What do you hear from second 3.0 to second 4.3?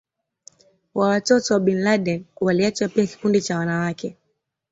kikundi cha wanawake